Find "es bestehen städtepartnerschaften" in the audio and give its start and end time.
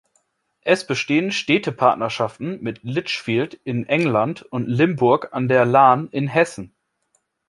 0.63-2.59